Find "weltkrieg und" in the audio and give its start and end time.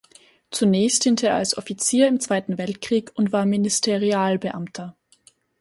2.57-3.31